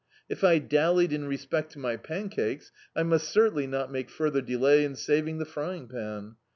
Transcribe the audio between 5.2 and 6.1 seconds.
the frying